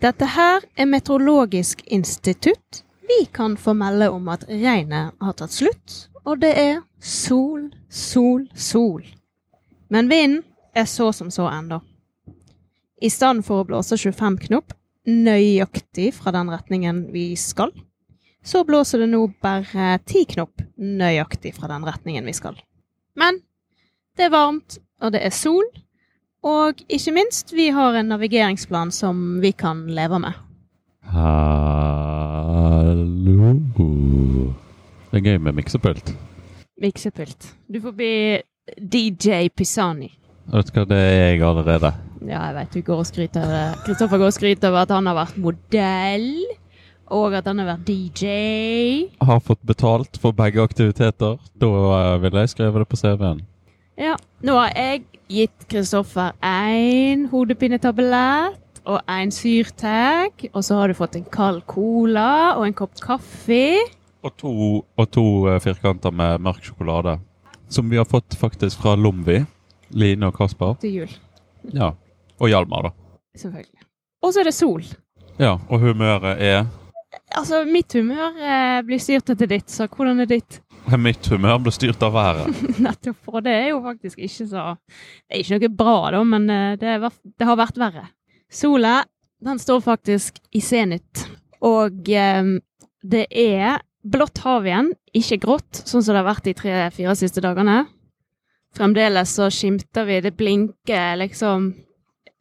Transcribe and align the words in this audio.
Dette 0.00 0.24
her 0.32 0.62
er 0.80 0.86
Meteorologisk 0.88 1.82
institutt. 1.86 2.84
Vi 3.04 3.26
kan 3.32 3.56
få 3.60 3.74
melde 3.76 4.06
om 4.08 4.30
at 4.32 4.46
regnet 4.48 5.12
har 5.20 5.34
tatt 5.36 5.52
slutt, 5.52 5.96
og 6.24 6.40
det 6.40 6.54
er 6.56 6.78
sol, 7.04 7.66
sol, 7.92 8.46
sol. 8.56 9.04
Men 9.92 10.08
vinden 10.08 10.40
er 10.72 10.88
så 10.88 11.10
som 11.12 11.28
så 11.28 11.50
ennå. 11.52 11.82
I 13.02 13.10
stedet 13.12 13.44
for 13.44 13.60
å 13.60 13.68
blåse 13.68 13.98
25 14.00 14.38
knop 14.46 14.72
nøyaktig 15.04 16.14
fra 16.16 16.32
den 16.32 16.48
retningen 16.48 17.02
vi 17.12 17.34
skal, 17.36 17.74
så 18.40 18.64
blåser 18.64 19.04
det 19.04 19.10
nå 19.12 19.26
bare 19.44 19.98
10 19.98 20.24
knop 20.32 20.64
nøyaktig 20.80 21.52
fra 21.58 21.68
den 21.68 21.84
retningen 21.84 22.24
vi 22.24 22.38
skal. 22.40 22.56
Men 23.20 23.42
det 24.16 24.30
er 24.30 24.32
varmt, 24.32 24.80
og 25.04 25.12
det 25.12 25.26
er 25.28 25.36
sol, 25.36 25.66
og 26.46 26.80
ikke 26.88 27.12
minst, 27.12 27.52
vi 27.52 27.68
har 27.74 27.94
en 27.98 28.08
navigeringsplan 28.12 28.90
som 28.94 29.40
vi 29.42 29.52
kan 29.52 29.86
leve 29.92 30.18
med. 30.22 30.32
Hallo. 31.10 32.30
Det 35.10 35.18
er 35.18 35.24
gøy 35.26 35.38
med 35.42 35.58
miksepult. 35.58 36.12
Miksepult. 36.80 37.50
Du 37.68 37.80
får 37.82 37.92
bli 37.98 38.14
DJ 38.78 39.48
Pisani. 39.52 40.10
Vet 40.50 40.70
du 40.70 40.78
hva, 40.78 40.86
det 40.88 40.98
er 40.98 41.34
jeg 41.34 41.42
allerede. 41.46 41.90
Ja, 42.20 42.40
jeg 42.50 42.54
vet 42.56 42.74
du 42.74 42.80
går 42.86 43.02
og 43.02 43.08
skryter 43.08 43.44
det. 43.48 43.66
Kristoffer 43.86 44.20
går 44.20 44.30
og 44.30 44.36
skryter 44.36 44.70
over 44.70 44.84
at 44.84 44.94
han 44.94 45.08
har 45.10 45.16
vært 45.18 45.36
modell, 45.40 46.30
og 47.10 47.36
at 47.36 47.46
han 47.50 47.60
har 47.62 47.72
vært 47.72 47.86
DJ. 47.88 48.26
Har 49.20 49.40
fått 49.44 49.62
betalt 49.66 50.20
for 50.22 50.36
begge 50.36 50.62
aktiviteter. 50.62 51.38
Da 51.60 51.70
eh, 51.98 52.16
ville 52.22 52.44
jeg 52.44 52.54
skrevet 52.54 52.84
det 52.84 52.90
på 52.90 53.00
CV-en. 53.00 53.42
Ja, 54.00 54.14
nå 54.46 54.56
har 54.56 54.70
jeg 54.72 55.04
gitt 55.30 55.66
Kristoffer 55.70 56.32
én 56.42 57.28
hodepinetablett 57.30 58.80
og 58.88 59.00
en 59.10 59.30
syrtag, 59.34 60.46
og 60.54 60.64
så 60.64 60.78
har 60.80 60.90
du 60.90 60.96
fått 60.98 61.16
en 61.18 61.26
kald 61.32 61.62
cola 61.70 62.56
og 62.56 62.64
en 62.66 62.74
kopp 62.76 62.96
kaffe. 63.04 63.78
Og 64.24 64.34
to, 64.40 64.52
og 64.98 65.10
to 65.14 65.24
eh, 65.48 65.60
firkanter 65.62 66.12
med 66.12 66.42
mørk 66.44 66.64
sjokolade. 66.66 67.18
Som 67.70 67.88
vi 67.92 67.96
har 68.00 68.08
fått 68.08 68.34
faktisk 68.36 68.80
fra 68.82 68.96
Lomvi. 68.98 69.42
Line 69.90 70.28
og 70.28 70.36
Kasper. 70.36 70.76
Til 70.82 71.00
jul, 71.02 71.14
Ja. 71.74 71.92
Og 72.40 72.48
Hjalmar, 72.48 72.88
da. 72.88 72.90
selvfølgelig. 73.36 73.82
Og 74.22 74.32
så 74.32 74.40
er 74.40 74.44
det 74.48 74.54
sol. 74.54 74.84
Ja, 75.38 75.56
og 75.68 75.80
humøret 75.80 76.40
er 76.40 76.66
Altså, 77.36 77.64
mitt 77.66 77.92
humør 77.92 78.36
eh, 78.38 78.80
blir 78.86 78.98
styrt 79.02 79.30
etter 79.32 79.48
ditt, 79.50 79.68
så 79.70 79.86
hvordan 79.90 80.20
er 80.22 80.28
ditt? 80.30 80.60
Mitt 80.98 81.26
humør 81.30 81.60
ble 81.64 81.72
styrt 81.74 82.02
av 82.02 82.14
været. 82.16 82.62
Nettopp, 82.84 83.28
Og 83.30 83.44
det 83.46 83.52
er 83.54 83.68
jo 83.70 83.82
faktisk 83.84 84.18
ikke 84.18 84.46
så 84.48 84.64
Det 84.76 85.36
er 85.36 85.42
ikke 85.42 85.58
noe 85.58 85.76
bra, 85.82 85.98
da, 86.16 86.24
men 86.24 86.48
eh, 86.50 86.72
det, 86.80 86.96
er, 86.96 87.20
det 87.38 87.48
har 87.48 87.60
vært 87.60 87.80
verre. 87.80 88.08
Sola, 88.50 89.04
den 89.40 89.60
står 89.62 89.84
faktisk 89.84 90.40
i 90.52 90.60
senit. 90.64 91.26
og 91.60 92.08
eh, 92.08 92.58
det 93.00 93.26
er 93.30 93.80
blått 94.02 94.40
hav 94.44 94.66
igjen, 94.66 94.92
ikke 95.16 95.40
grått, 95.42 95.82
sånn 95.84 96.02
som 96.02 96.14
det 96.14 96.22
har 96.22 96.28
vært 96.28 96.46
de 96.48 96.56
tre-fire 96.56 97.14
siste 97.18 97.42
dagene. 97.44 97.84
Fremdeles 98.76 99.32
så 99.34 99.48
skimter 99.52 100.06
vi, 100.06 100.20
det 100.22 100.36
blinker 100.38 101.18
liksom 101.20 101.72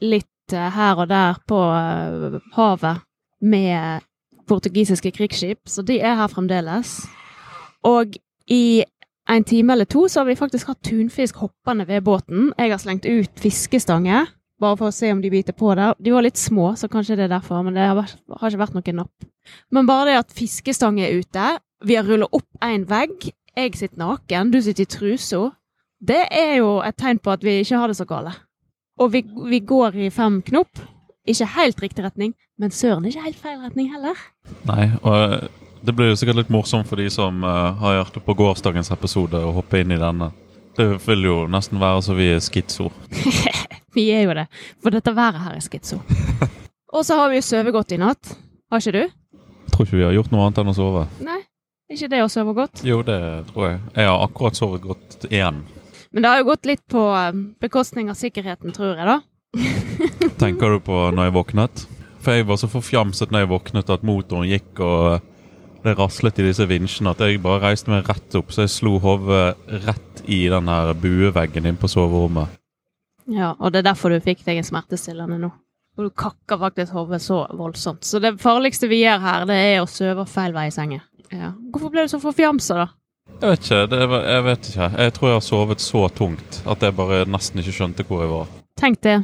litt 0.06 0.54
eh, 0.54 0.70
her 0.76 1.04
og 1.04 1.10
der 1.12 1.40
på 1.50 1.60
eh, 1.73 2.40
havet 2.56 3.04
med 3.40 4.06
portugisiske 4.50 5.12
krigsskip, 5.14 5.62
så 5.70 5.84
de 5.86 6.00
er 6.02 6.17
her 6.20 6.32
fremdeles. 6.32 7.02
Og 7.88 8.17
i 8.50 8.83
en 9.30 9.45
time 9.45 9.73
eller 9.73 9.86
to 9.86 10.08
så 10.09 10.23
har 10.23 10.30
vi 10.30 10.38
faktisk 10.39 10.72
hatt 10.72 10.81
tunfisk 10.86 11.38
hoppende 11.44 11.86
ved 11.88 12.03
båten. 12.03 12.52
Jeg 12.58 12.72
har 12.73 12.81
slengt 12.81 13.05
ut 13.05 13.42
fiskestanger, 13.42 14.31
bare 14.59 14.78
for 14.80 14.89
å 14.89 14.95
se 14.95 15.11
om 15.14 15.22
de 15.22 15.31
biter 15.31 15.55
på 15.55 15.75
der. 15.78 15.94
De 16.02 16.14
var 16.14 16.25
litt 16.25 16.39
små, 16.39 16.72
så 16.75 16.89
kanskje 16.92 17.20
det 17.20 17.27
er 17.27 17.36
derfor, 17.36 17.61
men 17.64 17.77
det 17.77 17.86
har, 17.86 17.97
vært, 18.00 18.17
har 18.42 18.50
ikke 18.50 18.64
vært 18.64 18.77
noen 18.80 19.02
napp. 19.03 19.30
Men 19.72 19.89
bare 19.89 20.09
det 20.09 20.17
at 20.23 20.36
fiskestang 20.36 21.00
er 21.02 21.22
ute, 21.22 21.55
vi 21.86 21.95
har 21.95 22.08
rullet 22.09 22.33
opp 22.36 22.66
en 22.66 22.86
vegg, 22.89 23.30
jeg 23.55 23.77
sitter 23.77 24.02
naken, 24.02 24.52
du 24.52 24.59
sitter 24.64 24.86
i 24.86 24.89
trusa, 24.89 25.45
det 25.99 26.21
er 26.31 26.60
jo 26.60 26.80
et 26.83 26.95
tegn 26.99 27.20
på 27.20 27.31
at 27.33 27.43
vi 27.43 27.60
ikke 27.61 27.80
har 27.80 27.92
det 27.92 27.98
så 27.99 28.08
gale. 28.08 28.33
Og 28.99 29.14
vi, 29.14 29.23
vi 29.52 29.60
går 29.64 29.95
i 29.99 30.10
fem 30.11 30.42
knop. 30.48 30.81
Ikke 31.30 31.48
helt 31.54 31.81
riktig 31.83 32.04
retning, 32.04 32.33
men 32.58 32.71
søren 32.73 33.05
ikke 33.05 33.23
helt 33.27 33.39
feil 33.39 33.60
retning 33.61 33.92
heller. 33.93 34.17
Nei, 34.67 34.89
og 35.04 35.49
det 35.82 35.95
blir 35.95 36.12
jo 36.12 36.20
sikkert 36.20 36.42
litt 36.42 36.52
morsomt 36.54 36.88
for 36.90 37.00
de 37.00 37.08
som 37.14 37.44
uh, 37.45 37.72
har 37.80 38.00
hjertet 38.00 38.26
på 38.26 38.36
gårsdagens 38.38 38.92
episode, 38.95 39.40
å 39.40 39.54
hoppe 39.56 39.82
inn 39.82 39.94
i 39.95 40.00
denne. 40.02 40.32
Det 40.78 40.88
vil 41.06 41.26
jo 41.28 41.38
nesten 41.52 41.80
være 41.82 42.04
så 42.06 42.16
vi 42.17 42.30
er 42.36 42.44
skitso. 42.44 42.90
Vi 43.98 44.04
er 44.14 44.28
jo 44.28 44.34
det, 44.38 44.44
for 44.84 44.94
dette 44.94 45.12
været 45.17 45.42
her 45.42 45.56
er 45.58 45.64
skitso. 45.66 45.98
Og 46.95 47.02
så 47.06 47.16
har 47.17 47.32
vi 47.32 47.40
jo 47.40 47.45
sovet 47.45 47.73
godt 47.73 47.94
i 47.95 47.98
natt. 47.98 48.36
Har 48.70 48.84
ikke 48.84 48.94
du? 48.94 49.02
Jeg 49.02 49.73
Tror 49.73 49.88
ikke 49.88 49.98
vi 49.98 50.06
har 50.06 50.14
gjort 50.14 50.32
noe 50.34 50.45
annet 50.45 50.62
enn 50.62 50.70
å 50.70 50.76
sove. 50.78 51.04
Nei, 51.26 51.40
ikke 51.90 52.10
det 52.14 52.20
å 52.22 52.30
sove 52.30 52.54
godt. 52.58 52.84
Jo, 52.86 53.00
det 53.06 53.17
tror 53.50 53.66
jeg. 53.66 53.80
Jeg 53.96 54.10
har 54.10 54.23
akkurat 54.26 54.58
sovet 54.58 54.86
godt 54.86 55.26
igjen. 55.30 55.61
Men 56.14 56.26
det 56.26 56.32
har 56.32 56.42
jo 56.42 56.48
gått 56.50 56.70
litt 56.70 56.82
på 56.90 57.04
eh, 57.17 57.42
bekostning 57.66 58.10
av 58.14 58.17
sikkerheten, 58.17 58.73
tror 58.73 58.98
jeg, 58.98 59.10
da. 59.10 59.20
Tenker 60.42 60.78
du 60.78 60.80
på 60.86 61.02
når 61.14 61.30
jeg 61.30 61.36
våknet? 61.38 61.86
For 62.22 62.38
jeg 62.38 62.50
var 62.50 62.61
så 62.61 62.70
forfjamset 62.70 63.34
når 63.34 63.46
jeg 63.46 63.52
våknet 63.54 63.94
at 63.94 64.06
motoren 64.06 64.50
gikk 64.50 64.82
og 64.86 65.29
det 65.84 65.95
raslet 66.00 66.40
i 66.42 66.45
disse 66.50 66.66
vinsjene 66.70 67.14
at 67.14 67.22
jeg 67.23 67.42
bare 67.44 67.70
reiste 67.70 67.92
meg 67.92 68.08
rett 68.10 68.36
opp, 68.40 68.52
så 68.52 68.66
jeg 68.66 68.73
slo 68.73 68.98
hodet 69.04 69.56
rett 69.86 70.23
i 70.30 70.44
den 70.52 70.70
her 70.70 70.94
bueveggen 71.00 71.70
inn 71.70 71.80
på 71.80 71.90
soverommet. 71.92 72.52
Ja, 73.30 73.54
og 73.60 73.73
det 73.73 73.84
er 73.84 73.92
derfor 73.92 74.12
du 74.12 74.20
fikk 74.23 74.44
deg 74.45 74.60
en 74.60 74.67
smertestillende 74.67 75.38
nå. 75.42 75.52
Og 76.00 76.08
du 76.08 76.14
kakker 76.16 76.60
faktisk 76.62 76.95
hodet 76.95 77.22
så 77.22 77.44
voldsomt. 77.60 78.06
Så 78.08 78.22
det 78.23 78.38
farligste 78.42 78.88
vi 78.90 79.02
gjør 79.04 79.20
her, 79.23 79.48
det 79.50 79.58
er 79.60 79.82
å 79.82 79.90
sove 79.90 80.26
feil 80.30 80.56
vei 80.56 80.70
i 80.70 80.73
sengen. 80.73 81.04
Ja. 81.30 81.52
Hvorfor 81.73 81.92
ble 81.94 82.08
du 82.08 82.14
så 82.14 82.22
forfjamsa, 82.23 82.80
da? 82.80 82.88
Jeg 83.40 83.52
vet 83.52 83.67
ikke. 83.67 83.82
Det 83.92 84.06
var, 84.11 84.23
jeg 84.34 84.46
vet 84.48 84.70
ikke. 84.72 84.88
Jeg 85.04 85.14
tror 85.16 85.30
jeg 85.30 85.38
har 85.38 85.44
sovet 85.46 85.84
så 85.84 86.06
tungt 86.16 86.61
at 86.73 86.82
jeg 86.84 86.96
bare 86.98 87.20
nesten 87.30 87.61
ikke 87.61 87.76
skjønte 87.76 88.06
hvor 88.08 88.23
jeg 88.23 88.32
var. 88.32 88.56
Tenk 88.80 89.04
det. 89.06 89.20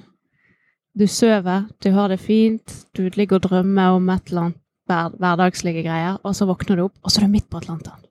Du 0.95 1.07
sover, 1.11 1.65
du 1.83 1.89
har 1.91 2.11
det 2.11 2.21
fint, 2.23 2.75
du 2.95 3.09
ligger 3.17 3.41
og 3.41 3.49
drømmer 3.49 3.97
om 3.97 4.13
et 4.13 4.29
eller 4.29 4.45
annet 4.45 4.61
hver, 4.89 5.15
hverdagslige 5.21 5.85
greier, 5.85 6.19
og 6.23 6.35
så 6.37 6.47
våkner 6.49 6.79
du 6.79 6.87
opp, 6.87 6.97
og 7.03 7.11
så 7.11 7.21
er 7.21 7.27
du 7.27 7.35
midt 7.37 7.49
på 7.51 7.61
Atlanteren. 7.61 8.03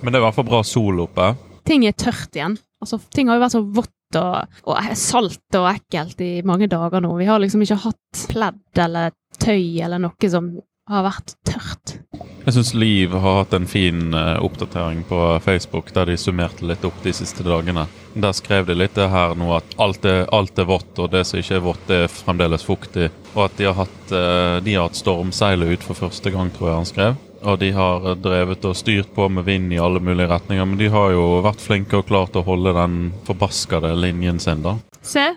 Men 0.00 0.12
det 0.12 0.18
er 0.18 0.22
i 0.22 0.26
hvert 0.28 0.38
fall 0.38 0.48
bra 0.48 0.60
sol 0.64 1.02
oppe. 1.04 1.30
Ting 1.68 1.84
er 1.86 1.96
tørt 1.98 2.36
igjen. 2.36 2.56
Altså, 2.80 2.96
ting 3.12 3.28
har 3.28 3.36
jo 3.36 3.44
vært 3.44 3.56
så 3.56 3.64
vått 3.80 4.18
og, 4.18 4.60
og 4.66 4.94
salt 4.98 5.58
og 5.58 5.68
ekkelt 5.70 6.22
i 6.24 6.30
mange 6.46 6.66
dager 6.72 7.04
nå. 7.04 7.12
Vi 7.20 7.28
har 7.28 7.42
liksom 7.42 7.62
ikke 7.62 7.82
hatt 7.84 8.22
pledd 8.32 8.80
eller 8.86 9.12
tøy 9.40 9.78
eller 9.84 10.00
noe 10.02 10.30
som 10.32 10.54
har 10.90 11.04
vært 11.06 11.36
tørt. 11.46 11.99
Jeg 12.40 12.54
syns 12.56 12.70
Liv 12.74 13.12
har 13.12 13.34
hatt 13.42 13.52
en 13.52 13.66
fin 13.68 14.14
eh, 14.16 14.36
oppdatering 14.40 15.02
på 15.04 15.18
Facebook 15.44 15.90
der 15.92 16.08
de 16.08 16.16
summerte 16.16 16.64
litt 16.64 16.84
opp 16.88 16.96
de 17.04 17.12
siste 17.12 17.44
dagene. 17.44 17.84
Der 18.14 18.32
skrev 18.32 18.64
de 18.66 18.78
litt 18.78 18.96
her 18.96 19.34
nå 19.38 19.50
at 19.58 19.74
alt 19.76 20.06
er, 20.08 20.24
alt 20.32 20.58
er 20.58 20.68
vått, 20.70 20.94
og 20.98 21.12
det 21.12 21.26
som 21.28 21.38
ikke 21.38 21.58
er 21.58 21.66
vått, 21.66 21.92
er 21.92 22.08
fremdeles 22.08 22.64
fuktig. 22.64 23.10
Og 23.34 23.44
at 23.44 23.60
de 23.60 23.68
har 23.68 23.76
hatt, 23.82 24.14
eh, 24.16 24.56
de 24.64 24.78
hatt 24.80 24.96
stormseilet 24.96 25.76
ut 25.76 25.84
for 25.84 26.00
første 26.08 26.32
gang, 26.32 26.48
tror 26.54 26.70
jeg 26.70 26.78
han 26.78 26.88
skrev. 26.88 27.20
Og 27.44 27.60
de 27.60 27.70
har 27.76 28.08
eh, 28.08 28.18
drevet 28.24 28.64
og 28.72 28.76
styrt 28.80 29.12
på 29.14 29.28
med 29.28 29.44
vind 29.44 29.76
i 29.76 29.82
alle 29.84 30.00
mulige 30.00 30.32
retninger, 30.32 30.64
men 30.64 30.80
de 30.80 30.88
har 30.96 31.12
jo 31.12 31.42
vært 31.44 31.60
flinke 31.60 32.00
og 32.00 32.08
klart 32.08 32.40
å 32.40 32.46
holde 32.48 32.72
den 32.80 32.98
forbaskede 33.28 33.92
linjen 34.00 34.40
sin, 34.40 34.64
da. 34.64 34.78
Se, 35.04 35.28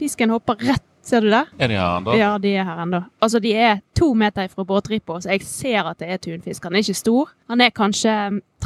fisken 0.00 0.32
hopper 0.32 0.56
rett 0.72 0.88
Ser 1.06 1.22
du 1.22 1.28
det? 1.30 1.44
Er 1.62 1.70
de 1.70 1.76
her 1.78 2.00
ennå? 2.00 2.14
Ja, 2.18 2.32
de 2.42 2.50
er 2.58 2.66
her 2.66 2.80
ennå. 2.82 3.00
Altså, 3.22 3.38
de 3.42 3.52
er 3.54 3.78
to 3.94 4.08
meter 4.18 4.48
fra 4.50 4.64
båtripa, 4.66 5.20
så 5.22 5.30
jeg 5.30 5.44
ser 5.46 5.86
at 5.92 6.00
det 6.02 6.08
er 6.10 6.18
tunfisk. 6.18 6.64
Han 6.66 6.74
er 6.74 6.82
ikke 6.82 6.98
stor. 6.98 7.30
Han 7.52 7.62
er 7.62 7.70
kanskje 7.70 8.14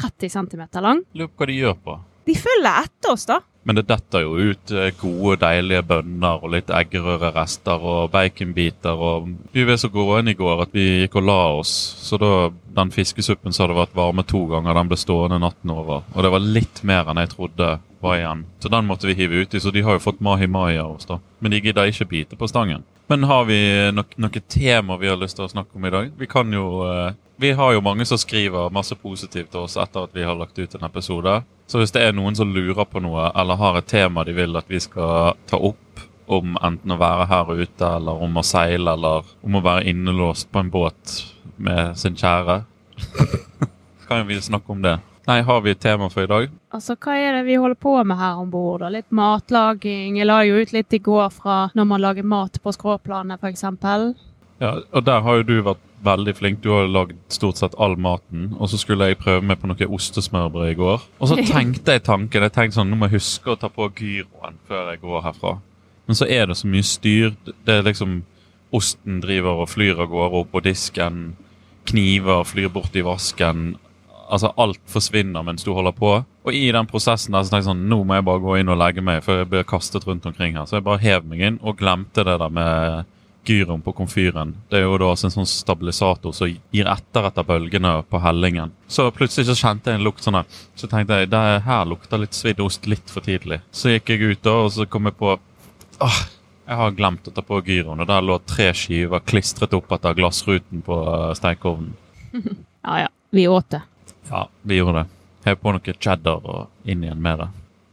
30 0.01 0.31
cm 0.33 0.63
lang. 0.81 1.03
Lurer 1.13 1.29
på 1.29 1.45
hva 1.45 1.51
de 1.51 1.59
gjør 1.59 1.77
på. 1.85 1.99
De 2.31 2.37
følger 2.39 2.87
etter 2.87 3.13
oss, 3.13 3.27
da. 3.29 3.41
Men 3.63 3.77
det 3.77 3.85
detter 3.91 4.25
jo 4.25 4.37
ut 4.41 4.73
eh, 4.73 4.93
gode, 5.01 5.37
deilige 5.43 5.83
bønner 5.85 6.41
og 6.41 6.55
litt 6.55 6.71
eggerørerester 6.73 7.83
og 7.93 8.13
baconbiter. 8.15 8.97
og 8.97 9.29
Vi 9.53 9.67
var 9.69 9.77
så 9.81 9.91
gråne 9.93 10.33
i 10.33 10.39
går 10.39 10.65
at 10.65 10.73
vi 10.77 10.87
gikk 11.03 11.19
og 11.21 11.29
la 11.29 11.41
oss. 11.59 11.75
Så 12.01 12.17
da 12.21 12.49
den 12.77 12.93
fiskesuppen 12.95 13.53
som 13.53 13.67
hadde 13.67 13.81
vært 13.83 13.99
varme 13.99 14.25
to 14.25 14.47
ganger, 14.49 14.75
den 14.79 14.91
ble 14.91 14.99
stående 15.01 15.41
natten 15.43 15.75
over. 15.75 16.07
Og 16.15 16.25
det 16.25 16.33
var 16.33 16.49
litt 16.57 16.83
mer 16.89 17.11
enn 17.11 17.21
jeg 17.21 17.35
trodde 17.35 17.75
var 18.01 18.17
igjen. 18.17 18.47
Så 18.65 18.73
den 18.73 18.89
måtte 18.89 19.11
vi 19.11 19.19
hive 19.19 19.45
uti, 19.45 19.61
så 19.61 19.73
de 19.75 19.85
har 19.85 19.99
jo 19.99 20.07
fått 20.07 20.25
mahi-mahi 20.25 20.79
av 20.81 20.97
oss, 20.97 21.09
da. 21.11 21.21
Men 21.41 21.53
de 21.53 21.61
gidder 21.61 21.93
ikke 21.93 22.09
bite 22.09 22.41
på 22.41 22.49
stangen. 22.49 22.87
Men 23.11 23.25
har 23.25 23.45
vi 23.45 23.59
no 23.91 24.05
noe 24.23 24.41
tema 24.47 24.95
vi 24.97 25.09
har 25.11 25.17
lyst 25.19 25.35
til 25.35 25.49
å 25.49 25.51
snakke 25.51 25.75
om 25.75 25.87
i 25.89 25.91
dag? 25.91 26.13
Vi 26.15 26.29
kan 26.31 26.53
jo 26.55 26.85
eh, 26.87 27.17
Vi 27.43 27.51
har 27.59 27.73
jo 27.75 27.83
mange 27.83 28.05
som 28.07 28.21
skriver 28.21 28.71
masse 28.71 28.95
positivt 28.95 29.51
til 29.51 29.65
oss 29.65 29.75
etter 29.81 30.07
at 30.07 30.15
vi 30.15 30.23
har 30.23 30.39
lagt 30.39 30.59
ut 30.61 30.77
en 30.77 30.87
episode. 30.87 31.33
Så 31.67 31.81
hvis 31.81 31.91
det 31.91 32.05
er 32.05 32.15
noen 32.15 32.39
som 32.39 32.53
lurer 32.55 32.87
på 32.87 33.03
noe, 33.03 33.33
eller 33.35 33.59
har 33.59 33.81
et 33.81 33.89
tema 33.91 34.23
de 34.29 34.37
vil 34.37 34.55
at 34.61 34.71
vi 34.71 34.79
skal 34.79 35.35
ta 35.51 35.59
opp, 35.59 36.05
om 36.31 36.55
enten 36.63 36.95
å 36.95 37.01
være 37.01 37.27
her 37.33 37.51
ute, 37.51 37.89
eller 37.89 38.23
om 38.23 38.39
å 38.39 38.47
seile, 38.47 38.95
eller 38.95 39.27
om 39.43 39.59
å 39.59 39.65
være 39.65 39.91
innelåst 39.91 40.53
på 40.53 40.63
en 40.63 40.71
båt 40.71 41.17
med 41.59 41.99
sin 41.99 42.15
kjære, 42.15 42.61
kan 44.07 44.29
vi 44.29 44.39
snakke 44.39 44.77
om 44.77 44.87
det. 44.87 45.01
Nei, 45.31 45.43
har 45.47 45.61
vi 45.63 45.71
et 45.71 45.79
tema 45.79 46.09
for 46.11 46.25
i 46.25 46.31
dag? 46.31 46.49
Altså, 46.75 46.97
hva 46.99 47.13
er 47.15 47.37
det 47.37 47.45
vi 47.47 47.55
holder 47.61 47.79
på 47.79 47.93
med 48.03 48.19
her 48.19 48.41
om 48.41 48.49
bord? 48.51 48.83
Litt 48.91 49.13
matlaging. 49.15 50.17
Jeg 50.19 50.27
la 50.27 50.41
jo 50.43 50.57
ut 50.59 50.73
litt 50.75 50.97
i 50.97 50.99
går 51.07 51.29
fra 51.31 51.59
når 51.79 51.87
man 51.87 52.03
lager 52.03 52.27
mat 52.27 52.57
på 52.59 52.73
skråplanet, 52.75 53.39
f.eks. 53.39 53.63
Ja, 54.59 54.73
og 54.91 55.05
der 55.07 55.21
har 55.23 55.39
jo 55.39 55.45
du 55.47 55.53
vært 55.69 55.85
veldig 56.03 56.35
flink. 56.35 56.59
Du 56.65 56.73
har 56.75 56.91
lagd 56.91 57.15
stort 57.31 57.61
sett 57.61 57.77
all 57.79 57.95
maten. 57.95 58.49
Og 58.59 58.73
så 58.73 58.81
skulle 58.81 59.07
jeg 59.07 59.21
prøve 59.21 59.45
meg 59.47 59.61
på 59.61 59.71
noe 59.71 59.89
ostesmørbrød 59.99 60.73
i 60.73 60.79
går. 60.81 61.05
Og 61.21 61.31
så 61.31 61.39
tenkte 61.53 61.95
jeg 61.95 62.03
tanken 62.09 62.47
jeg 62.47 62.55
tenkte 62.57 62.81
sånn, 62.81 62.91
nå 62.91 62.99
må 62.99 63.07
jeg 63.07 63.21
huske 63.21 63.53
å 63.55 63.61
ta 63.61 63.71
på 63.71 63.87
gyroen 64.01 64.59
før 64.67 64.91
jeg 64.91 65.03
går 65.05 65.23
herfra. 65.29 65.53
Men 66.11 66.19
så 66.19 66.27
er 66.27 66.51
det 66.51 66.57
så 66.59 66.73
mye 66.73 66.89
styr. 66.89 67.37
Det 67.47 67.77
er 67.77 67.87
liksom 67.87 68.25
Osten 68.75 69.17
driver 69.19 69.65
og 69.65 69.71
flyr 69.71 69.99
av 69.99 70.11
gårde 70.11 70.43
opp 70.43 70.51
på 70.53 70.61
disken. 70.63 71.23
Kniver 71.91 72.45
flyr 72.47 72.71
bort 72.71 72.95
i 72.95 73.03
vasken. 73.03 73.73
Altså 74.31 74.53
Alt 74.61 74.81
forsvinner 74.91 75.45
mens 75.47 75.65
du 75.67 75.73
holder 75.75 75.95
på. 75.97 76.13
Og 76.47 76.57
i 76.57 76.69
den 76.73 76.89
prosessen 76.91 77.35
der 77.35 77.45
så 77.45 77.53
tenkte 77.53 77.65
jeg 77.65 77.71
sånn, 77.73 77.87
nå 77.91 78.03
må 78.07 78.19
jeg 78.19 78.27
bare 78.29 78.43
gå 78.45 78.59
inn 78.61 78.73
og 78.73 78.79
legge 78.81 79.05
meg, 79.05 79.25
for 79.27 79.43
jeg 79.43 79.51
blir 79.51 79.67
kastet 79.69 80.07
rundt 80.09 80.27
omkring 80.31 80.57
her. 80.57 80.69
Så 80.71 80.79
jeg 80.79 80.87
bare 80.87 81.03
hev 81.03 81.27
meg 81.29 81.43
inn 81.47 81.59
og 81.61 81.81
glemte 81.81 82.25
det 82.27 82.39
der 82.41 82.55
med 82.55 83.11
gyroen 83.49 83.83
på 83.83 83.93
komfyren. 83.97 84.55
Det 84.71 84.81
er 84.81 84.85
jo 84.85 84.99
da 85.01 85.11
en 85.15 85.33
sånn 85.35 85.49
stabilisator 85.49 86.35
som 86.37 86.51
gir 86.51 86.89
etter 86.93 87.29
etter 87.29 87.47
bølgene 87.49 87.95
på 88.11 88.21
hellingen. 88.23 88.73
Så 88.89 89.09
plutselig 89.17 89.49
så 89.49 89.57
kjente 89.59 89.91
jeg 89.91 90.01
en 90.01 90.07
lukt 90.07 90.25
sånn 90.25 90.39
her. 90.39 90.59
Så 90.79 90.91
tenkte 90.91 91.23
jeg 91.23 91.31
det 91.33 91.45
her 91.67 91.89
lukter 91.89 92.21
litt 92.21 92.37
svidd 92.37 92.61
ost 92.65 92.89
litt 92.91 93.11
for 93.13 93.25
tidlig. 93.27 93.63
Så 93.73 93.95
gikk 93.95 94.13
jeg 94.13 94.35
ut 94.35 94.45
da, 94.47 94.59
og 94.67 94.75
så 94.77 94.87
kom 94.91 95.09
jeg 95.09 95.17
på 95.21 95.33
åh, 95.35 96.21
jeg 96.71 96.79
har 96.79 96.93
glemt 96.95 97.27
å 97.27 97.35
ta 97.35 97.43
på 97.45 97.63
gyroen. 97.67 98.03
Og 98.05 98.09
der 98.09 98.25
lå 98.25 98.37
tre 98.47 98.71
skiver 98.77 99.25
klistret 99.27 99.75
opp 99.77 99.91
etter 99.97 100.17
glassruten 100.21 100.85
på 100.87 101.01
stekeovnen. 101.41 101.97
Ja 102.81 102.95
ja, 103.03 103.09
vi 103.37 103.43
åt 103.45 103.67
det. 103.75 103.83
Ja, 104.31 104.45
vi 104.63 104.79
gjorde 104.81 105.03
det. 105.03 105.07
Hev 105.45 105.57
på 105.63 105.73
noe 105.75 105.95
cheddar 105.99 106.45
og 106.45 106.69
inn 106.89 107.03
igjen 107.05 107.21
med 107.23 107.39
det. 107.43 107.49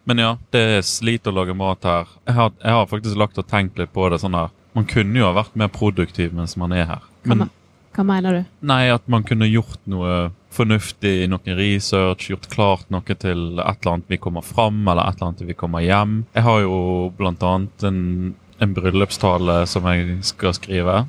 Men 0.08 0.22
ja, 0.24 0.32
det 0.56 0.62
er 0.78 0.82
slit 0.88 1.28
å 1.28 1.34
lage 1.36 1.56
mat 1.58 1.84
her. 1.84 2.08
Jeg 2.28 2.36
har, 2.38 2.52
jeg 2.64 2.72
har 2.78 2.86
faktisk 2.88 3.18
lagt 3.20 3.38
og 3.42 3.48
tenkt 3.52 3.78
litt 3.80 3.92
på 3.96 4.08
det 4.14 4.22
sånn 4.24 4.36
her. 4.38 4.54
Man 4.78 4.86
kunne 4.88 5.20
jo 5.20 5.26
ha 5.28 5.34
vært 5.36 5.56
mer 5.60 5.72
produktiv 5.74 6.36
mens 6.38 6.56
man 6.60 6.72
er 6.76 6.86
her. 6.88 7.02
Men 7.28 7.42
me- 7.46 7.50
hva 7.98 8.04
mener 8.06 8.36
du? 8.38 8.46
nei, 8.70 8.84
at 8.94 9.08
man 9.10 9.24
kunne 9.26 9.48
gjort 9.50 9.80
noe 9.90 10.30
fornuftig, 10.54 11.28
noe 11.32 11.56
research, 11.58 12.28
gjort 12.30 12.48
klart 12.52 12.86
noe 12.94 13.02
til 13.08 13.58
et 13.60 13.64
eller 13.64 13.92
annet 13.96 14.12
vi 14.14 14.20
kommer 14.22 14.46
fram, 14.46 14.84
eller 14.88 15.02
et 15.10 15.18
eller 15.18 15.32
annet 15.32 15.48
vi 15.50 15.56
kommer 15.58 15.82
hjem. 15.82 16.20
Jeg 16.38 16.44
har 16.46 16.62
jo 16.62 16.78
blant 17.18 17.44
annet 17.44 17.84
en, 17.90 18.00
en 18.62 18.74
bryllupstale 18.78 19.64
som 19.70 19.88
jeg 19.90 20.20
skal 20.30 20.54
skrive. 20.58 21.00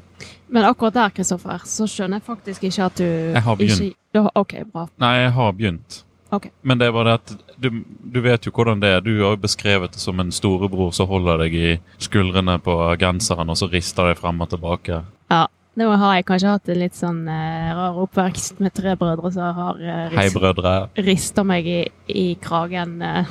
Men 0.49 0.65
akkurat 0.65 0.95
der, 0.97 1.11
Kristoffer, 1.17 1.65
så 1.69 1.87
skjønner 1.91 2.21
jeg 2.21 2.27
faktisk 2.29 2.65
ikke 2.65 2.85
at 2.87 3.01
du 3.01 3.05
Jeg 3.05 3.43
har 3.45 3.57
begynt. 3.57 3.81
Ikke, 3.81 3.97
du 4.15 4.29
OK, 4.35 4.55
bra. 4.73 4.87
Nei, 5.03 5.15
jeg 5.23 5.33
har 5.37 5.53
begynt. 5.53 6.05
Ok. 6.31 6.49
Men 6.63 6.81
det 6.81 6.89
er 6.89 6.93
bare 6.93 7.05
det 7.09 7.19
at 7.21 7.61
du, 7.61 7.69
du 8.05 8.19
vet 8.25 8.45
jo 8.47 8.53
hvordan 8.53 8.81
det 8.81 8.89
er. 8.97 9.01
Du 9.05 9.13
har 9.23 9.37
jo 9.37 9.43
beskrevet 9.45 9.93
det 9.97 10.01
som 10.01 10.21
en 10.21 10.33
storebror 10.33 10.91
som 10.97 11.09
holder 11.09 11.45
deg 11.45 11.55
i 11.57 11.71
skuldrene 12.05 12.59
på 12.65 12.75
genseren, 13.01 13.49
og 13.49 13.57
så 13.61 13.69
rister 13.73 14.11
deg 14.11 14.21
frem 14.21 14.41
og 14.45 14.51
tilbake. 14.53 15.03
Ja. 15.33 15.47
Nå 15.79 15.87
har 15.95 16.17
jeg 16.17 16.25
kanskje 16.27 16.51
hatt 16.57 16.69
en 16.73 16.79
litt 16.81 16.97
sånn 16.99 17.21
uh, 17.31 17.69
rar 17.79 17.99
oppvekst 18.03 18.59
med 18.59 18.73
tre 18.75 18.97
brødre 18.99 19.31
som 19.31 19.53
har 19.55 19.77
uh, 19.79 20.09
Hei, 20.17 20.25
brødre. 20.35 20.73
rister 21.07 21.47
meg 21.47 21.69
i, 21.71 21.77
i 22.11 22.25
kragen. 22.43 22.97
eh. 22.99 23.31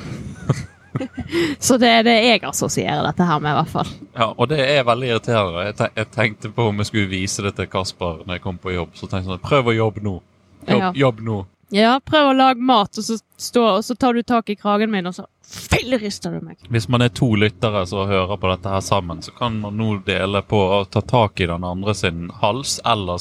så 1.66 1.76
det 1.80 1.88
er 1.88 2.02
det 2.06 2.16
jeg 2.24 2.42
assosierer 2.48 3.02
dette 3.06 3.26
her 3.28 3.38
med, 3.44 3.50
i 3.52 3.58
hvert 3.60 3.72
fall. 3.72 3.92
Ja, 4.16 4.30
og 4.36 4.48
det 4.50 4.58
er 4.64 4.84
veldig 4.88 5.08
irriterende. 5.12 5.64
Jeg, 5.68 5.76
te 5.78 5.88
jeg 5.96 6.10
tenkte 6.14 6.50
på 6.54 6.68
om 6.70 6.82
jeg 6.82 6.90
skulle 6.90 7.10
vise 7.12 7.42
det 7.46 7.54
til 7.58 7.68
Kasper 7.72 8.24
når 8.24 8.38
jeg 8.38 8.44
kom 8.44 8.58
på 8.62 8.74
jobb. 8.74 8.94
Så 8.94 9.06
tenkte 9.06 9.24
jeg 9.26 9.30
sånn, 9.34 9.44
prøv 9.44 9.70
å 9.72 9.76
jobbe 9.76 10.04
nå. 10.04 10.16
Jobb, 10.68 10.82
Ja. 10.82 10.92
jobb 10.94 11.20
nå. 11.24 11.38
Ja, 11.74 11.98
prøv 12.00 12.30
å 12.30 12.36
lage 12.36 12.64
mat, 12.64 12.96
og 12.96 13.04
så, 13.04 13.18
stå, 13.36 13.64
og 13.76 13.84
så 13.84 13.94
tar 13.94 14.16
du 14.16 14.22
tak 14.24 14.48
i 14.48 14.56
kragen 14.56 14.88
min, 14.90 15.06
og 15.06 15.14
så 15.18 15.26
fillerister 15.44 16.32
du 16.32 16.40
meg. 16.40 16.62
Hvis 16.72 16.88
man 16.88 17.04
er 17.04 17.12
to 17.12 17.28
lyttere 17.36 17.82
som 17.88 18.08
hører 18.08 18.40
på 18.40 18.48
dette 18.48 18.72
her 18.72 18.80
sammen, 18.84 19.20
så 19.24 19.34
kan 19.36 19.58
man 19.60 19.76
nå 19.76 19.98
dele 20.06 20.40
på 20.48 20.60
å 20.78 20.78
ta 20.88 21.02
tak 21.04 21.40
i 21.40 21.48
den 21.50 21.66
andre 21.68 21.92
sin 21.96 22.30
hals, 22.40 22.78
eller 22.88 23.20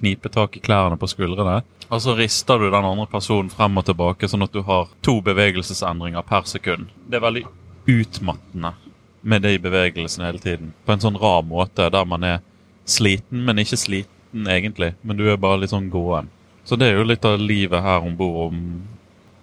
knipe 0.00 0.32
tak 0.34 0.58
i 0.58 0.62
klærne 0.64 0.98
på 0.98 1.10
skuldrene. 1.10 1.60
Og 1.88 2.02
så 2.02 2.16
rister 2.18 2.58
du 2.58 2.66
den 2.66 2.84
andre 2.84 3.06
personen 3.10 3.50
frem 3.52 3.78
og 3.78 3.86
tilbake, 3.86 4.28
sånn 4.28 4.44
at 4.44 4.52
du 4.52 4.64
har 4.66 4.90
to 5.06 5.20
bevegelsesendringer 5.24 6.26
per 6.26 6.50
sekund. 6.50 6.90
Det 7.06 7.20
er 7.20 7.24
veldig 7.28 7.44
utmattende 7.88 8.74
med 9.22 9.46
de 9.46 9.54
bevegelsene 9.62 10.26
hele 10.26 10.42
tiden. 10.42 10.74
På 10.84 10.94
en 10.94 11.06
sånn 11.06 11.18
rar 11.18 11.46
måte, 11.46 11.86
der 11.94 12.10
man 12.10 12.26
er 12.26 12.42
sliten, 12.88 13.46
men 13.46 13.62
ikke 13.62 13.78
sliten 13.78 14.50
egentlig. 14.50 14.92
Men 15.02 15.18
du 15.18 15.24
er 15.30 15.40
bare 15.40 15.62
litt 15.62 15.72
sånn 15.72 15.88
gåen. 15.94 16.28
Så 16.68 16.76
det 16.76 16.90
er 16.90 16.98
jo 16.98 17.06
litt 17.08 17.24
av 17.24 17.40
livet 17.40 17.80
her 17.80 18.04
om 18.04 18.12
bord. 18.16 18.56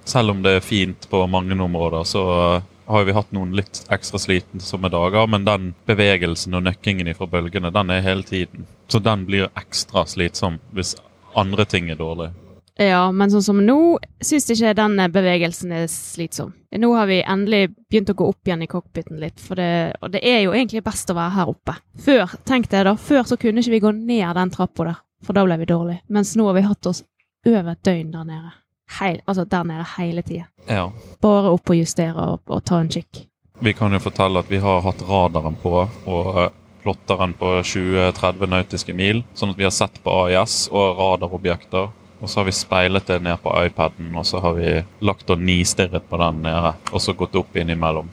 Selv 0.06 0.36
om 0.36 0.44
det 0.46 0.60
er 0.60 0.62
fint 0.62 1.08
på 1.10 1.24
mange 1.26 1.58
områder, 1.58 2.04
så 2.06 2.22
uh, 2.30 2.66
har 2.86 3.08
vi 3.08 3.16
hatt 3.18 3.32
noen 3.34 3.56
litt 3.58 3.80
ekstra 3.90 4.20
slitsomme 4.22 4.92
dager. 4.94 5.26
Men 5.34 5.48
den 5.48 5.72
bevegelsen 5.90 6.54
og 6.54 6.68
nøkkingen 6.68 7.10
fra 7.18 7.26
bølgene, 7.32 7.72
den 7.74 7.94
er 7.96 8.06
hele 8.06 8.22
tiden. 8.28 8.68
Så 8.94 9.02
den 9.02 9.24
blir 9.26 9.50
ekstra 9.58 10.04
slitsom 10.06 10.60
hvis 10.78 10.94
andre 11.34 11.66
ting 11.66 11.90
er 11.90 11.98
dårlig. 11.98 12.30
Ja, 12.78 13.08
men 13.10 13.34
sånn 13.34 13.48
som 13.48 13.64
nå, 13.64 13.80
syns 14.22 14.46
ikke 14.54 14.76
den 14.78 15.02
bevegelsen 15.16 15.74
er 15.74 15.90
slitsom. 15.90 16.54
Nå 16.78 16.92
har 16.94 17.10
vi 17.10 17.24
endelig 17.24 17.72
begynt 17.90 18.14
å 18.14 18.18
gå 18.20 18.30
opp 18.36 18.46
igjen 18.46 18.68
i 18.68 18.70
cockpiten 18.70 19.18
litt, 19.24 19.42
for 19.42 19.58
det, 19.58 19.96
og 20.04 20.14
det 20.14 20.22
er 20.22 20.44
jo 20.44 20.54
egentlig 20.54 20.84
best 20.86 21.10
å 21.10 21.18
være 21.18 21.38
her 21.40 21.54
oppe. 21.56 21.78
Før, 22.06 22.38
tenkte 22.46 22.78
jeg 22.78 22.90
da, 22.92 22.98
før 23.00 23.26
så 23.32 23.40
kunne 23.40 23.64
ikke 23.64 23.78
vi 23.80 23.84
gå 23.88 23.96
ned 23.96 24.28
den 24.38 24.54
trappa 24.54 24.92
der, 24.92 25.04
for 25.26 25.40
da 25.40 25.48
ble 25.48 25.58
vi 25.64 25.72
dårlige. 25.72 26.04
Mens 26.12 26.36
nå 26.36 26.52
har 26.52 26.60
vi 26.60 26.68
hatt 26.68 26.92
oss 26.92 27.02
over 27.46 27.72
et 27.72 27.86
døgn 27.86 28.12
der 28.14 28.28
nede. 28.28 28.52
Heil, 29.00 29.22
altså 29.28 29.46
der 29.46 29.64
nede 29.64 29.86
hele 29.98 30.22
tida. 30.22 30.46
Ja. 30.70 30.90
Bare 31.22 31.54
opp 31.56 31.70
og 31.70 31.80
justere 31.80 32.28
og, 32.34 32.42
og 32.48 32.64
ta 32.66 32.80
en 32.82 32.92
kikk. 32.92 33.26
Vi 33.60 33.74
kan 33.74 33.94
jo 33.94 34.00
fortelle 34.04 34.42
at 34.44 34.52
vi 34.52 34.60
har 34.60 34.82
hatt 34.84 35.02
radaren 35.08 35.56
på 35.62 35.74
og 35.80 36.32
uh, 36.36 36.48
plotteren 36.84 37.34
på 37.34 37.60
20-30 37.66 38.50
nautiske 38.52 38.94
mil, 38.94 39.24
sånn 39.34 39.56
at 39.56 39.60
vi 39.62 39.66
har 39.66 39.74
sett 39.74 39.98
på 40.04 40.18
AIS 40.26 40.68
og 40.72 41.00
radarobjekter. 41.00 41.88
Og 42.22 42.30
så 42.30 42.40
har 42.40 42.48
vi 42.48 42.54
speilet 42.56 43.08
det 43.10 43.20
ned 43.26 43.42
på 43.44 43.52
iPaden, 43.66 44.14
og 44.16 44.26
så 44.28 44.40
har 44.44 44.54
vi 44.58 44.70
lagt 45.06 45.30
og 45.30 45.42
nistirret 45.42 46.06
på 46.10 46.20
den 46.22 46.44
nede. 46.46 46.76
Og 46.92 47.02
så 47.04 47.16
gått 47.18 47.36
opp 47.36 47.58
innimellom. 47.58 48.08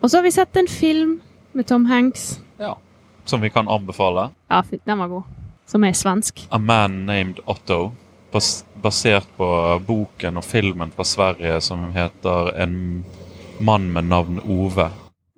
Og 0.00 0.10
så 0.10 0.18
har 0.18 0.26
vi 0.26 0.32
sett 0.34 0.56
en 0.56 0.70
film 0.70 1.18
med 1.52 1.68
Tom 1.68 1.84
Hanks. 1.86 2.40
Ja. 2.58 2.76
Som 3.24 3.42
vi 3.44 3.50
kan 3.50 3.68
anbefale. 3.68 4.30
Ja, 4.50 4.62
den 4.70 4.98
var 4.98 5.10
god. 5.12 5.22
Som 5.66 5.84
er 5.84 5.92
svensk. 5.96 6.46
A 6.50 6.58
Man 6.58 7.04
Named 7.06 7.42
Otto. 7.46 7.92
Bas 8.32 8.64
basert 8.82 9.28
på 9.36 9.46
boken 9.86 10.40
og 10.40 10.44
filmen 10.44 10.90
fra 10.94 11.04
Sverige 11.06 11.60
som 11.62 11.84
heter 11.94 12.50
En 12.64 13.04
mann 13.60 13.92
med 13.92 14.08
navn 14.10 14.40
Ove. 14.48 14.88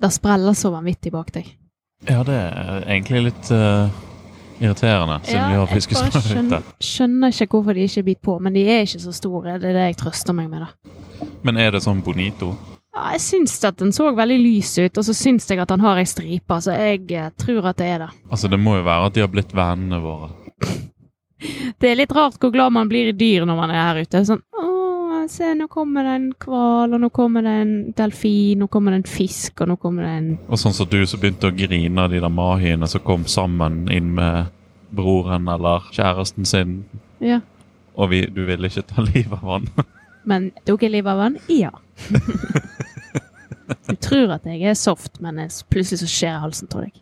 Det 0.00 0.10
spreller 0.12 0.56
så 0.56 0.70
vanvittig 0.72 1.12
bak 1.12 1.32
deg. 1.34 1.50
Ja, 2.08 2.22
det 2.24 2.36
er 2.36 2.84
egentlig 2.86 3.22
litt 3.28 3.50
uh, 3.52 3.88
irriterende, 4.60 5.18
siden 5.24 5.50
vi 5.50 5.58
har 5.58 5.72
jeg 5.72 5.88
bare 5.90 6.22
skjønner, 6.24 6.68
skjønner 6.80 7.32
ikke 7.32 7.56
hvorfor 7.56 7.76
de 7.76 7.86
ikke 7.88 8.04
biter 8.10 8.24
på, 8.28 8.36
men 8.44 8.56
de 8.56 8.64
er 8.68 8.84
ikke 8.84 9.02
så 9.04 9.14
store. 9.16 9.58
Det 9.62 9.70
er 9.72 9.78
det 9.78 9.88
jeg 9.90 9.98
trøster 10.04 10.36
meg 10.36 10.50
med. 10.52 10.66
da. 10.66 11.28
Men 11.44 11.60
er 11.60 11.74
det 11.74 11.82
sånn 11.84 12.02
bonito? 12.04 12.52
Ja, 12.94 13.10
jeg 13.16 13.24
syns 13.24 13.56
at 13.66 13.80
den 13.80 13.92
så 13.92 14.10
veldig 14.14 14.38
lys 14.38 14.76
ut, 14.78 15.00
og 15.00 15.06
så 15.08 15.16
syns 15.16 15.48
jeg 15.50 15.60
at 15.62 15.72
han 15.74 15.82
har 15.82 15.98
ei 15.98 16.06
stripe, 16.08 16.60
så 16.62 16.76
jeg 16.76 17.08
eh, 17.10 17.32
tror 17.40 17.72
at 17.72 17.80
det 17.80 17.90
er 17.90 18.04
det. 18.04 18.10
Altså, 18.30 18.50
det 18.52 18.60
må 18.60 18.78
jo 18.78 18.86
være 18.86 19.10
at 19.10 19.16
de 19.16 19.24
har 19.24 19.32
blitt 19.32 19.54
vennene 19.56 20.00
våre. 20.04 20.30
Det 21.84 21.90
er 21.92 21.98
litt 22.00 22.12
rart 22.16 22.38
hvor 22.40 22.48
glad 22.54 22.72
man 22.72 22.88
blir 22.88 23.10
i 23.10 23.16
dyr 23.16 23.44
når 23.44 23.58
man 23.58 23.72
er 23.74 23.82
her 23.82 23.98
ute. 24.06 24.22
Sånn 24.24 24.40
Å, 24.56 24.68
se, 25.28 25.50
nå 25.56 25.66
kommer 25.72 26.04
det 26.06 26.14
en 26.18 26.26
hval, 26.44 26.94
og 26.96 27.00
nå 27.02 27.08
kommer 27.12 27.44
det 27.44 27.52
en 27.62 27.74
delfin, 27.96 28.58
nå 28.62 28.68
kommer 28.72 28.92
det 28.94 29.02
en 29.02 29.08
fisk, 29.08 29.60
og 29.64 29.68
nå 29.70 29.76
kommer 29.80 30.04
det 30.06 30.12
en 30.18 30.30
Og 30.48 30.60
sånn 30.60 30.74
som 30.76 30.88
du 30.88 30.98
som 31.08 31.20
begynte 31.22 31.48
å 31.50 31.56
grine 31.56 32.00
av 32.06 32.12
de 32.12 32.20
der 32.24 32.32
mahiene 32.32 32.88
som 32.88 33.04
kom 33.04 33.24
sammen 33.28 33.84
inn 33.92 34.10
med 34.16 34.50
broren 34.94 35.48
eller 35.52 35.84
kjæresten 35.96 36.44
sin, 36.48 36.74
Ja. 37.24 37.40
og 37.96 38.10
vi, 38.12 38.22
du 38.32 38.44
ville 38.48 38.68
ikke 38.68 38.84
ta 38.88 39.02
livet 39.04 39.32
av 39.42 39.48
han. 39.58 39.68
Men 40.28 40.50
tok 40.64 40.84
jeg 40.86 40.92
livet 40.96 41.12
av 41.12 41.20
han? 41.26 41.38
Ja. 41.52 41.72
Du 43.88 43.94
tror 43.96 44.34
at 44.34 44.44
jeg 44.44 44.60
er 44.68 44.74
soft, 44.76 45.20
men 45.24 45.38
jeg- 45.40 45.64
plutselig 45.72 46.02
så 46.02 46.08
skjer 46.10 46.40
halsen, 46.42 46.68
tror 46.68 46.84
jeg. 46.84 47.00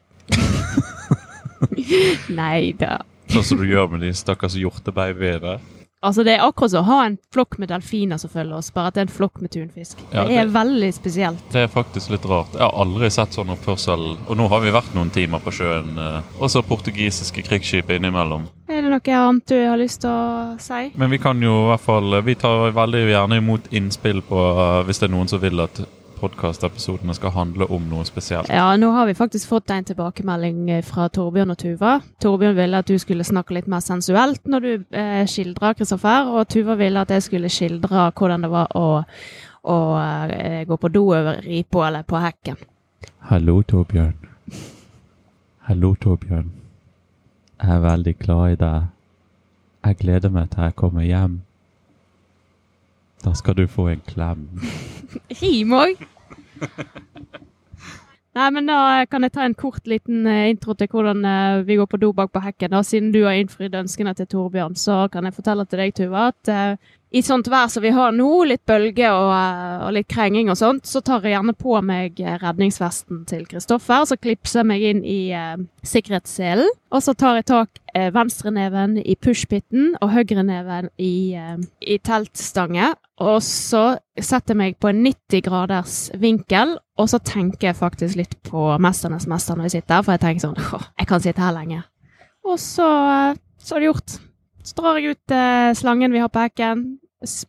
Nei 2.38 2.70
da. 2.78 3.00
Sånn 3.32 3.46
som 3.48 3.60
du 3.62 3.64
gjør 3.64 3.86
med 3.94 4.02
de 4.04 4.10
stakkars 4.12 4.58
hjortebabyene. 4.60 5.54
Altså, 6.02 6.24
det 6.26 6.32
er 6.34 6.42
akkurat 6.42 6.72
som 6.72 6.82
å 6.82 6.88
ha 6.88 7.04
en 7.06 7.14
flokk 7.32 7.60
med 7.62 7.70
delfiner 7.70 8.18
som 8.18 8.30
følger 8.30 8.56
oss, 8.58 8.72
bare 8.74 8.90
at 8.90 8.96
det 8.96 9.00
er 9.00 9.06
en 9.06 9.12
flokk 9.14 9.38
med 9.40 9.52
tunfisk. 9.54 10.00
Ja, 10.10 10.24
det 10.26 10.36
er 10.36 10.44
det- 10.48 10.54
veldig 10.56 10.90
spesielt. 10.94 11.44
Det 11.52 11.62
er 11.62 11.68
faktisk 11.68 12.10
litt 12.10 12.26
rart. 12.26 12.52
Jeg 12.52 12.60
har 12.60 12.74
aldri 12.74 13.08
sett 13.08 13.30
sånn 13.30 13.54
oppførsel. 13.54 14.18
Og 14.28 14.36
nå 14.36 14.48
har 14.48 14.60
vi 14.60 14.70
vært 14.70 14.92
noen 14.94 15.10
timer 15.10 15.38
på 15.38 15.52
sjøen. 15.52 15.96
og 16.40 16.50
så 16.50 16.60
portugisiske 16.62 17.42
krigsskip 17.44 17.88
innimellom. 17.88 18.48
Er 18.68 18.82
det 18.82 18.90
noe 18.90 19.16
annet 19.16 19.46
du 19.46 19.66
har 19.68 19.78
lyst 19.78 20.00
til 20.00 20.10
å 20.10 20.60
si? 20.60 20.90
Men 20.96 21.10
vi 21.10 21.18
kan 21.18 21.40
jo 21.40 21.66
i 21.66 21.76
hvert 21.76 21.80
fall 21.80 22.22
Vi 22.22 22.34
tar 22.34 22.72
veldig 22.72 23.08
gjerne 23.08 23.36
imot 23.38 23.68
innspill 23.70 24.22
på 24.22 24.36
eh, 24.36 24.84
hvis 24.84 24.98
det 24.98 25.10
er 25.10 25.14
noen 25.16 25.28
som 25.28 25.38
vil 25.40 25.60
at 25.60 25.86
podkastepisodene 26.22 27.14
skal 27.16 27.34
handle 27.34 27.66
om 27.74 27.84
noe 27.90 28.06
spesielt. 28.06 28.50
Ja, 28.52 28.70
nå 28.78 28.92
har 28.94 29.08
vi 29.08 29.16
faktisk 29.18 29.50
fått 29.50 29.70
en 29.74 29.86
tilbakemelding 29.88 30.70
eh, 30.70 30.82
fra 30.86 31.08
Torbjørn 31.12 31.54
og 31.54 31.58
Tuva. 31.58 31.96
Torbjørn 32.22 32.56
ville 32.58 32.82
at 32.82 32.90
du 32.90 32.98
skulle 33.02 33.26
snakke 33.26 33.56
litt 33.56 33.70
mer 33.70 33.82
sensuelt 33.84 34.46
når 34.46 34.66
du 34.66 34.98
eh, 34.98 35.22
skildra 35.30 35.74
Kristoffer, 35.78 36.30
og 36.30 36.48
Tuva 36.52 36.78
ville 36.80 37.02
at 37.02 37.10
jeg 37.14 37.26
skulle 37.26 37.50
skildre 37.52 38.10
hvordan 38.18 38.46
det 38.46 38.52
var 38.52 38.74
å, 38.78 39.02
å 39.66 39.78
eh, 39.98 40.62
gå 40.68 40.78
på 40.78 40.92
do 40.94 41.06
over 41.10 41.42
ripa 41.46 41.86
eller 41.88 42.06
på 42.06 42.22
hekken. 42.22 42.60
Hallo, 43.30 43.60
Torbjørn. 43.66 44.18
Hallo, 45.68 45.94
Torbjørn. 45.94 46.50
Jeg 47.62 47.70
er 47.70 47.82
veldig 47.82 48.18
glad 48.18 48.52
i 48.52 48.58
deg. 48.58 48.90
Jeg 49.82 49.98
gleder 49.98 50.30
meg 50.30 50.50
til 50.50 50.66
jeg 50.66 50.78
kommer 50.78 51.06
hjem. 51.06 51.40
Da 53.22 53.34
skal 53.38 53.54
du 53.54 53.66
få 53.70 53.86
en 53.92 54.02
klem. 54.06 54.48
Rim 55.40 55.74
òg! 55.76 56.02
Nei, 58.32 58.48
men 58.48 58.64
da 58.64 59.04
kan 59.12 59.26
jeg 59.26 59.34
ta 59.34 59.44
en 59.44 59.54
kort 59.58 59.88
liten 59.90 60.24
eh, 60.24 60.48
intro 60.48 60.72
til 60.72 60.88
hvordan 60.88 61.20
eh, 61.28 61.64
vi 61.68 61.76
går 61.76 61.88
på 61.90 62.00
do 62.00 62.14
bak 62.16 62.30
på 62.32 62.40
hekken. 62.40 62.72
da. 62.72 62.80
Siden 62.86 63.10
du 63.12 63.20
har 63.26 63.36
innfridd 63.36 63.76
ønskene 63.76 64.14
til 64.16 64.30
Torbjørn, 64.32 64.76
så 64.80 65.04
kan 65.12 65.28
jeg 65.28 65.36
fortelle 65.36 65.66
til 65.68 65.82
deg, 65.82 65.92
Tuva, 65.98 66.30
at 66.32 66.48
eh, 66.48 66.94
i 67.12 67.20
sånt 67.22 67.48
vær 67.52 67.68
som 67.68 67.84
vi 67.84 67.90
har 67.92 68.14
nå, 68.16 68.28
litt 68.48 68.62
bølge 68.68 69.10
og, 69.12 69.30
eh, 69.36 69.82
og 69.84 69.92
litt 69.98 70.08
krenging 70.08 70.48
og 70.48 70.56
sånt, 70.56 70.86
så 70.88 71.02
tar 71.04 71.20
jeg 71.20 71.34
gjerne 71.34 71.52
på 71.58 71.76
meg 71.84 72.20
eh, 72.22 72.38
redningsvesten 72.40 73.26
til 73.28 73.44
Kristoffer. 73.50 74.06
Så 74.08 74.16
klipser 74.16 74.62
jeg 74.62 74.68
meg 74.70 74.86
inn 74.88 75.02
i 75.04 75.18
eh, 75.36 75.60
sikkerhetsselen, 75.84 76.70
og 76.92 77.04
så 77.04 77.12
tar 77.18 77.36
jeg 77.40 77.48
tak 77.50 77.82
eh, 77.92 78.08
venstreneven 78.14 78.96
i 79.02 79.16
pushpitten 79.20 79.92
og 80.00 80.14
høyreneven 80.14 80.88
i, 80.96 81.34
eh, 81.36 81.60
i 81.84 81.98
teltstange. 82.00 82.94
Og 83.22 83.38
så 83.44 83.84
setter 84.16 84.54
jeg 84.56 84.60
meg 84.62 84.80
på 84.80 84.88
en 84.88 85.04
90 85.04 85.44
graders 85.46 85.98
vinkel, 86.18 86.78
og 86.96 87.12
så 87.12 87.20
tenker 87.20 87.68
jeg 87.70 87.78
faktisk 87.78 88.16
litt 88.18 88.34
på 88.48 88.72
'Mesternes 88.80 89.28
mester' 89.28 89.56
når 89.56 89.68
jeg 89.68 89.76
sitter 89.82 89.94
her, 90.00 90.02
for 90.02 90.16
jeg 90.16 90.24
tenker 90.24 90.46
sånn 90.48 90.58
«Åh, 90.80 90.88
Jeg 90.98 91.06
kan 91.12 91.20
sitte 91.20 91.44
her 91.44 91.52
lenge. 91.52 91.84
Og 92.48 92.58
så, 92.58 92.88
eh, 92.88 93.36
så 93.60 93.76
er 93.76 93.80
det 93.80 93.92
gjort. 93.92 94.18
Så 94.64 94.74
drar 94.78 94.96
jeg 94.98 95.12
ut 95.12 95.34
eh, 95.34 95.74
slangen 95.74 96.12
vi 96.12 96.22
har 96.22 96.30
på 96.30 96.40
hekken, 96.40 96.98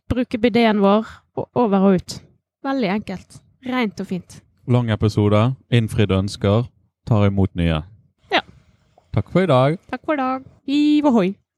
bruker 0.08 0.38
bideen 0.38 0.80
vår, 0.82 1.06
over 1.54 1.78
og 1.78 1.94
ut. 1.94 2.18
Veldig 2.64 2.88
enkelt. 2.88 3.40
Rent 3.66 4.00
og 4.00 4.06
fint. 4.06 4.40
Lang 4.68 4.90
episode. 4.90 5.54
Innfridde 5.70 6.16
ønsker. 6.16 6.68
Tar 7.06 7.26
imot 7.26 7.54
nye. 7.54 7.82
Ja. 8.32 8.40
Takk 9.14 9.32
for 9.32 9.44
i 9.44 9.50
dag. 9.50 9.78
Takk 9.90 10.04
for 10.04 10.16
i 10.16 10.22
dag. 10.22 10.44
Hiv 10.68 11.10
ohoi. 11.10 11.34